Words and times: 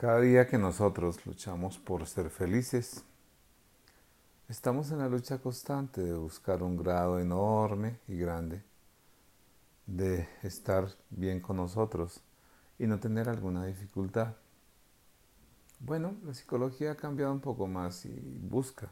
Cada 0.00 0.18
día 0.20 0.48
que 0.48 0.56
nosotros 0.56 1.26
luchamos 1.26 1.76
por 1.76 2.06
ser 2.06 2.30
felices, 2.30 3.04
estamos 4.48 4.90
en 4.92 5.00
la 5.00 5.10
lucha 5.10 5.36
constante 5.36 6.02
de 6.02 6.14
buscar 6.14 6.62
un 6.62 6.78
grado 6.78 7.18
enorme 7.18 8.00
y 8.08 8.16
grande 8.16 8.62
de 9.84 10.26
estar 10.42 10.88
bien 11.10 11.40
con 11.40 11.58
nosotros 11.58 12.22
y 12.78 12.86
no 12.86 12.98
tener 12.98 13.28
alguna 13.28 13.66
dificultad. 13.66 14.36
Bueno, 15.80 16.14
la 16.24 16.32
psicología 16.32 16.92
ha 16.92 16.96
cambiado 16.96 17.32
un 17.32 17.40
poco 17.40 17.66
más 17.66 18.06
y 18.06 18.38
busca 18.40 18.90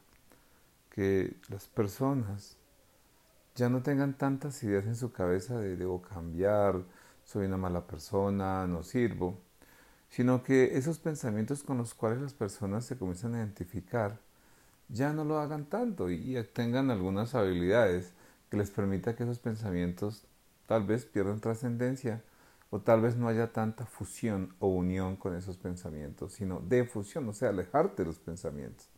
que 0.90 1.38
las 1.48 1.68
personas 1.68 2.58
ya 3.54 3.70
no 3.70 3.82
tengan 3.82 4.12
tantas 4.12 4.62
ideas 4.62 4.84
en 4.84 4.94
su 4.94 5.10
cabeza 5.10 5.58
de 5.58 5.74
debo 5.74 6.02
cambiar, 6.02 6.82
soy 7.24 7.46
una 7.46 7.56
mala 7.56 7.86
persona, 7.86 8.66
no 8.66 8.82
sirvo, 8.82 9.47
sino 10.08 10.42
que 10.42 10.76
esos 10.78 10.98
pensamientos 10.98 11.62
con 11.62 11.78
los 11.78 11.94
cuales 11.94 12.20
las 12.20 12.34
personas 12.34 12.84
se 12.84 12.96
comienzan 12.96 13.34
a 13.34 13.38
identificar 13.38 14.20
ya 14.88 15.12
no 15.12 15.24
lo 15.24 15.38
hagan 15.38 15.66
tanto 15.66 16.10
y 16.10 16.42
tengan 16.54 16.90
algunas 16.90 17.34
habilidades 17.34 18.12
que 18.50 18.56
les 18.56 18.70
permita 18.70 19.14
que 19.14 19.24
esos 19.24 19.38
pensamientos 19.38 20.24
tal 20.66 20.84
vez 20.84 21.04
pierdan 21.04 21.40
trascendencia 21.40 22.22
o 22.70 22.80
tal 22.80 23.00
vez 23.02 23.16
no 23.16 23.28
haya 23.28 23.52
tanta 23.52 23.86
fusión 23.86 24.54
o 24.58 24.68
unión 24.68 25.16
con 25.16 25.34
esos 25.34 25.56
pensamientos, 25.56 26.34
sino 26.34 26.60
de 26.60 26.84
fusión, 26.84 27.28
o 27.28 27.32
sea, 27.32 27.50
alejarte 27.50 28.02
de 28.02 28.06
los 28.06 28.18
pensamientos. 28.18 28.88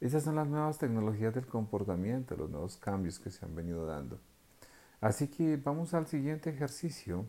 Esas 0.00 0.24
son 0.24 0.36
las 0.36 0.46
nuevas 0.46 0.78
tecnologías 0.78 1.34
del 1.34 1.46
comportamiento, 1.46 2.36
los 2.36 2.50
nuevos 2.50 2.76
cambios 2.76 3.18
que 3.18 3.30
se 3.30 3.44
han 3.44 3.54
venido 3.54 3.86
dando. 3.86 4.18
Así 5.00 5.28
que 5.28 5.56
vamos 5.56 5.94
al 5.94 6.06
siguiente 6.06 6.50
ejercicio 6.50 7.26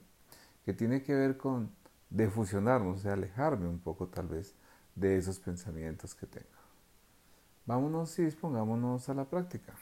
que 0.65 0.73
tiene 0.73 1.03
que 1.03 1.13
ver 1.13 1.37
con 1.37 1.71
defusionarnos, 2.09 2.99
o 2.99 3.01
sea, 3.01 3.13
alejarme 3.13 3.67
un 3.67 3.79
poco 3.79 4.07
tal 4.07 4.27
vez 4.27 4.55
de 4.95 5.17
esos 5.17 5.39
pensamientos 5.39 6.15
que 6.15 6.25
tengo. 6.25 6.47
Vámonos 7.65 8.17
y 8.19 8.23
dispongámonos 8.23 9.09
a 9.09 9.13
la 9.13 9.25
práctica. 9.25 9.73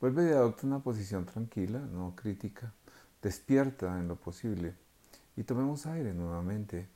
Vuelve 0.00 0.28
y 0.28 0.32
adopta 0.32 0.66
una 0.66 0.80
posición 0.80 1.24
tranquila, 1.24 1.78
no 1.78 2.14
crítica, 2.14 2.74
despierta 3.22 3.98
en 3.98 4.08
lo 4.08 4.16
posible 4.16 4.74
y 5.34 5.44
tomemos 5.44 5.86
aire 5.86 6.12
nuevamente. 6.12 6.86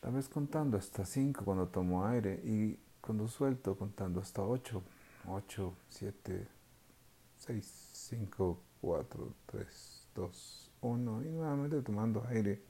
Tal 0.00 0.14
vez 0.14 0.28
contando 0.30 0.78
hasta 0.78 1.04
5 1.04 1.44
cuando 1.44 1.68
tomo 1.68 2.06
aire 2.06 2.40
y 2.44 2.78
cuando 3.06 3.28
suelto 3.28 3.76
contando 3.76 4.20
hasta 4.20 4.42
8. 4.42 4.82
8, 5.28 5.76
7, 5.88 6.48
6, 7.36 7.90
5, 7.92 8.60
4, 8.80 9.34
3, 9.46 10.08
2, 10.12 10.70
1 10.80 11.22
y 11.22 11.28
nuevamente 11.28 11.82
tomando 11.82 12.24
aire. 12.28 12.60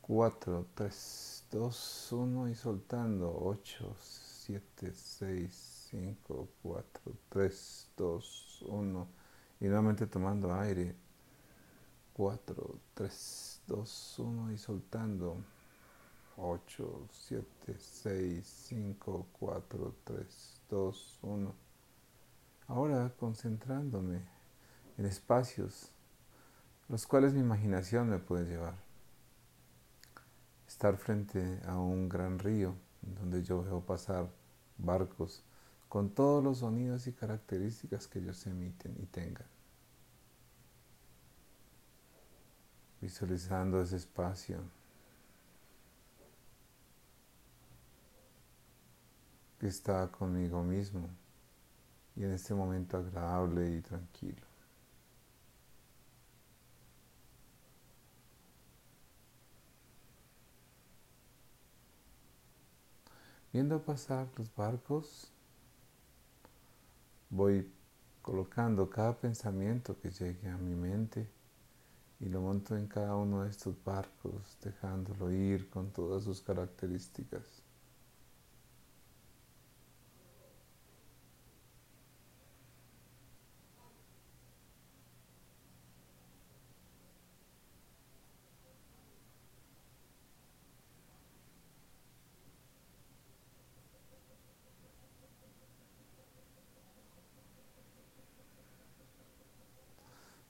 4, 0.00 0.66
3, 0.74 1.46
2, 1.50 2.12
1 2.12 2.48
y 2.48 2.54
soltando 2.54 3.36
8, 3.36 3.96
7, 3.98 4.92
6, 4.94 5.88
5, 5.90 6.48
4, 6.62 7.12
3, 7.30 7.90
2, 7.96 8.64
1 8.68 9.08
y 9.60 9.64
nuevamente 9.64 10.06
tomando 10.06 10.54
aire 10.54 10.94
4, 12.12 12.78
3, 12.94 13.62
2, 13.66 14.18
1 14.18 14.52
y 14.52 14.58
soltando 14.58 15.42
8, 16.36 17.08
7, 17.10 17.76
6, 17.78 18.46
5, 18.68 19.26
4, 19.32 19.94
3, 20.04 20.60
2, 20.70 21.18
1. 21.22 21.54
Ahora 22.68 23.12
concentrándome 23.18 24.22
en 24.96 25.06
espacios 25.06 25.90
los 26.88 27.06
cuales 27.06 27.32
mi 27.32 27.40
imaginación 27.40 28.08
me 28.08 28.18
puede 28.18 28.44
llevar. 28.44 28.74
Estar 30.68 30.96
frente 30.96 31.60
a 31.66 31.78
un 31.78 32.08
gran 32.08 32.38
río 32.38 32.74
donde 33.00 33.42
yo 33.42 33.62
veo 33.62 33.80
pasar 33.80 34.28
barcos 34.78 35.42
con 35.88 36.10
todos 36.10 36.42
los 36.42 36.58
sonidos 36.58 37.06
y 37.06 37.12
características 37.12 38.08
que 38.08 38.18
ellos 38.18 38.46
emiten 38.46 38.96
y 39.00 39.06
tengan. 39.06 39.46
Visualizando 43.00 43.80
ese 43.80 43.96
espacio. 43.96 44.58
Que 49.64 49.68
está 49.68 50.12
conmigo 50.12 50.62
mismo 50.62 51.08
y 52.14 52.22
en 52.22 52.32
este 52.32 52.52
momento 52.52 52.98
agradable 52.98 53.74
y 53.74 53.80
tranquilo. 53.80 54.42
Viendo 63.54 63.80
pasar 63.82 64.28
los 64.36 64.54
barcos, 64.54 65.32
voy 67.30 67.66
colocando 68.20 68.90
cada 68.90 69.16
pensamiento 69.16 69.98
que 69.98 70.10
llegue 70.10 70.46
a 70.50 70.58
mi 70.58 70.74
mente 70.74 71.26
y 72.20 72.26
lo 72.26 72.42
monto 72.42 72.76
en 72.76 72.86
cada 72.86 73.16
uno 73.16 73.44
de 73.44 73.48
estos 73.48 73.82
barcos, 73.82 74.58
dejándolo 74.60 75.32
ir 75.32 75.70
con 75.70 75.90
todas 75.90 76.24
sus 76.24 76.42
características. 76.42 77.64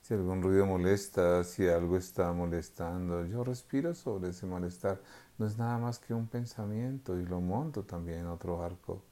Si 0.05 0.13
algún 0.13 0.43
ruido 0.43 0.67
molesta, 0.67 1.43
si 1.45 1.67
algo 1.67 1.97
está 1.97 2.31
molestando, 2.31 3.25
yo 3.25 3.43
respiro 3.43 3.95
sobre 3.95 4.29
ese 4.29 4.45
malestar. 4.45 5.01
No 5.39 5.47
es 5.47 5.57
nada 5.57 5.79
más 5.79 5.99
que 5.99 6.13
un 6.13 6.27
pensamiento 6.27 7.19
y 7.19 7.25
lo 7.25 7.41
monto 7.41 7.85
también 7.85 8.21
en 8.21 8.27
otro 8.27 8.63
arco 8.63 9.03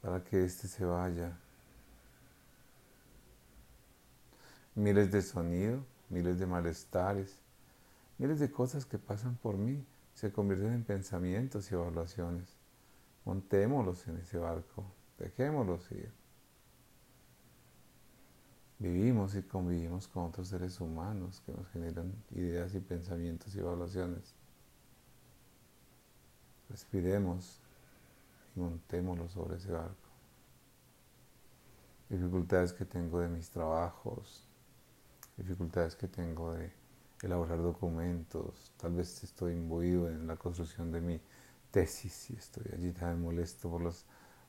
para 0.00 0.24
que 0.24 0.42
éste 0.42 0.68
se 0.68 0.86
vaya. 0.86 1.38
Miles 4.74 5.12
de 5.12 5.20
sonidos, 5.20 5.84
miles 6.08 6.38
de 6.38 6.46
malestares, 6.46 7.38
miles 8.16 8.40
de 8.40 8.50
cosas 8.50 8.86
que 8.86 8.96
pasan 8.96 9.36
por 9.36 9.58
mí 9.58 9.84
se 10.14 10.32
convierten 10.32 10.72
en 10.72 10.84
pensamientos 10.84 11.70
y 11.70 11.74
evaluaciones. 11.74 12.56
Montémoslos 13.26 14.08
en 14.08 14.16
ese 14.16 14.38
barco, 14.38 14.86
dejémoslos 15.18 15.92
ir. 15.92 16.10
Vivimos 18.80 19.34
y 19.34 19.42
convivimos 19.42 20.06
con 20.06 20.26
otros 20.26 20.48
seres 20.48 20.80
humanos 20.80 21.42
que 21.44 21.52
nos 21.52 21.66
generan 21.68 22.12
ideas 22.30 22.74
y 22.74 22.80
pensamientos 22.80 23.52
y 23.56 23.58
evaluaciones. 23.58 24.34
Respiremos 26.68 27.58
y 28.54 28.60
montémoslo 28.60 29.28
sobre 29.28 29.56
ese 29.56 29.72
barco. 29.72 30.08
Dificultades 32.08 32.72
que 32.72 32.84
tengo 32.84 33.18
de 33.18 33.28
mis 33.28 33.50
trabajos, 33.50 34.48
dificultades 35.36 35.96
que 35.96 36.06
tengo 36.06 36.52
de 36.52 36.72
elaborar 37.22 37.60
documentos, 37.60 38.72
tal 38.76 38.94
vez 38.94 39.24
estoy 39.24 39.54
imbuido 39.54 40.08
en 40.08 40.28
la 40.28 40.36
construcción 40.36 40.92
de 40.92 41.00
mi 41.00 41.20
tesis 41.72 42.30
y 42.30 42.34
estoy 42.36 42.64
allí 42.72 42.92
tan 42.92 43.20
molesto 43.20 43.68
por 43.68 43.80
los 43.80 44.06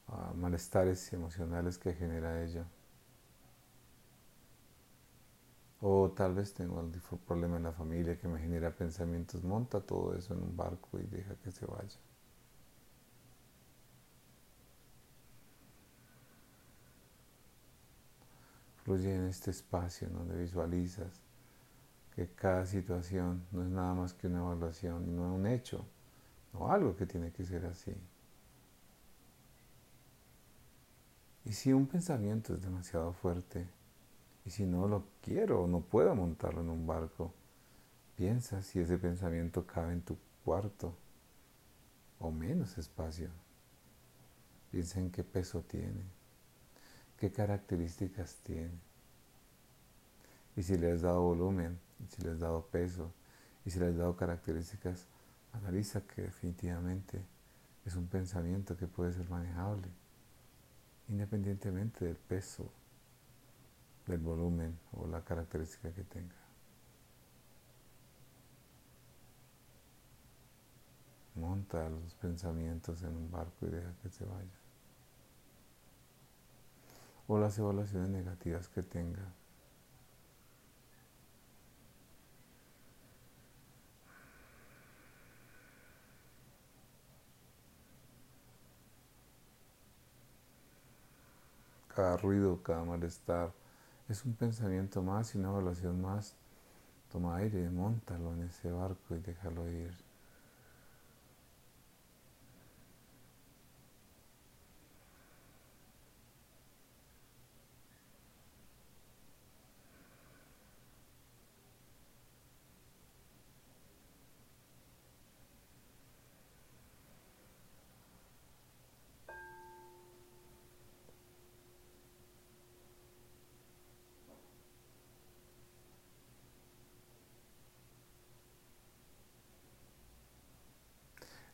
uh, 0.07 0.35
malestares 0.35 1.11
emocionales 1.13 1.79
que 1.79 1.93
genera 1.93 2.43
ello. 2.43 2.65
O 5.81 6.11
tal 6.11 6.33
vez 6.33 6.53
tengo 6.53 6.79
algún 6.79 7.19
problema 7.25 7.57
en 7.57 7.63
la 7.63 7.71
familia 7.71 8.19
que 8.19 8.27
me 8.27 8.39
genera 8.39 8.71
pensamientos. 8.71 9.43
Monta 9.43 9.79
todo 9.79 10.13
eso 10.15 10.33
en 10.33 10.43
un 10.43 10.55
barco 10.55 10.99
y 10.99 11.03
deja 11.03 11.35
que 11.35 11.51
se 11.51 11.65
vaya. 11.65 11.97
Fluye 18.83 19.15
en 19.15 19.27
este 19.27 19.51
espacio 19.51 20.09
donde 20.09 20.35
visualizas 20.37 21.21
que 22.15 22.27
cada 22.27 22.65
situación 22.65 23.45
no 23.51 23.63
es 23.63 23.69
nada 23.69 23.93
más 23.93 24.13
que 24.13 24.27
una 24.27 24.39
evaluación 24.39 25.07
y 25.07 25.11
no 25.11 25.33
un 25.33 25.47
hecho, 25.47 25.85
no 26.53 26.69
algo 26.69 26.95
que 26.95 27.05
tiene 27.05 27.31
que 27.31 27.45
ser 27.45 27.65
así. 27.65 27.95
Y 31.45 31.53
si 31.53 31.71
un 31.71 31.87
pensamiento 31.87 32.53
es 32.53 32.61
demasiado 32.61 33.13
fuerte, 33.13 33.67
y 34.49 34.51
si 34.51 34.65
no 34.65 34.87
lo 34.87 35.03
quiero 35.21 35.61
o 35.61 35.67
no 35.67 35.81
puedo 35.81 36.15
montarlo 36.15 36.61
en 36.61 36.69
un 36.69 36.87
barco, 36.87 37.31
piensa 38.15 38.63
si 38.63 38.79
ese 38.79 38.97
pensamiento 38.97 39.67
cabe 39.67 39.93
en 39.93 40.01
tu 40.01 40.17
cuarto 40.43 40.95
o 42.17 42.31
menos 42.31 42.75
espacio. 42.79 43.29
Piensa 44.71 45.01
en 45.01 45.11
qué 45.11 45.23
peso 45.23 45.61
tiene, 45.61 46.01
qué 47.19 47.31
características 47.31 48.37
tiene. 48.37 48.71
Y 50.55 50.63
si 50.63 50.79
le 50.79 50.93
has 50.93 51.03
dado 51.03 51.21
volumen, 51.21 51.77
si 52.07 52.23
le 52.23 52.31
has 52.31 52.39
dado 52.39 52.65
peso, 52.71 53.13
y 53.67 53.69
si 53.69 53.77
le 53.77 53.89
has 53.89 53.97
dado 53.97 54.15
características, 54.15 55.05
analiza 55.53 56.01
que 56.01 56.23
definitivamente 56.23 57.21
es 57.85 57.95
un 57.95 58.07
pensamiento 58.07 58.75
que 58.75 58.87
puede 58.87 59.13
ser 59.13 59.29
manejable, 59.29 59.89
independientemente 61.07 62.03
del 62.03 62.15
peso, 62.15 62.71
del 64.09 64.21
volumen 64.21 64.77
o 64.93 65.05
la 65.07 65.23
característica 65.23 65.91
que 65.91 66.03
tenga. 66.03 66.35
Monta 71.35 71.87
los 71.87 72.15
pensamientos 72.15 73.03
en 73.03 73.15
un 73.15 73.31
barco 73.31 73.67
y 73.67 73.69
deja 73.69 73.93
que 74.01 74.09
se 74.09 74.25
vaya. 74.25 74.49
O 77.27 77.37
las 77.37 77.57
evaluaciones 77.59 78.09
negativas 78.09 78.67
que 78.67 78.81
tenga. 78.81 79.31
Cada 91.95 92.17
ruido, 92.17 92.63
cada 92.63 92.83
malestar 92.83 93.51
es 94.09 94.25
un 94.25 94.33
pensamiento 94.33 95.03
más 95.03 95.35
y 95.35 95.37
una 95.37 95.49
evaluación 95.49 96.01
más. 96.01 96.35
Toma 97.11 97.37
aire, 97.37 97.69
montalo 97.69 98.33
en 98.33 98.43
ese 98.43 98.71
barco 98.71 99.15
y 99.15 99.19
déjalo 99.19 99.69
ir. 99.69 100.08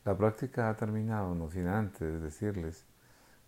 La 0.06 0.16
práctica 0.16 0.70
ha 0.70 0.76
terminado, 0.76 1.34
no 1.34 1.50
sin 1.50 1.68
antes 1.68 2.22
decirles 2.22 2.86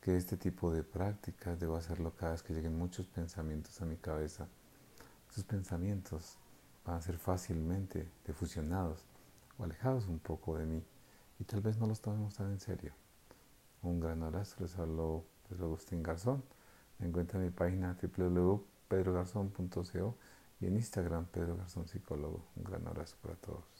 que 0.02 0.18
este 0.18 0.38
tipo 0.38 0.72
de 0.72 0.84
prácticas 0.84 1.60
debo 1.60 1.76
hacerlo 1.76 2.16
cada 2.18 2.32
vez 2.32 2.42
que 2.42 2.56
lleguen 2.56 2.76
muchos 2.76 3.06
pensamientos 3.06 3.80
a 3.80 3.86
mi 3.86 3.98
cabeza. 3.98 4.48
Esos 5.30 5.44
pensamientos 5.44 6.40
van 6.84 6.96
a 6.96 7.02
ser 7.02 7.20
fácilmente 7.20 8.10
defusionados 8.26 9.06
o 9.60 9.66
alejados 9.66 10.08
un 10.08 10.18
poco 10.18 10.58
de 10.58 10.66
mí 10.66 10.84
y 11.40 11.44
tal 11.44 11.62
vez 11.62 11.78
no 11.78 11.86
los 11.86 12.02
tomemos 12.02 12.34
tan 12.34 12.50
en 12.50 12.60
serio. 12.60 12.92
Un 13.84 14.00
gran 14.00 14.24
abrazo, 14.24 14.56
les 14.60 14.76
habló 14.80 15.26
Pedro 15.48 15.66
Agustín 15.66 16.02
Garzón. 16.02 16.44
Me 16.98 17.08
encuentra 17.08 17.38
en 17.38 17.46
mi 17.46 17.52
página 17.52 17.96
www.pedrogarzón.co 18.02 20.16
y 20.60 20.66
en 20.66 20.76
Instagram 20.76 21.26
Pedro 21.26 21.56
Garzón 21.56 21.88
Psicólogo. 21.88 22.48
Un 22.56 22.64
gran 22.64 22.88
abrazo 22.88 23.16
para 23.22 23.36
todos. 23.36 23.77